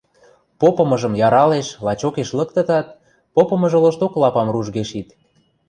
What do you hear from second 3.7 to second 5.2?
лошток лапам ружге шит.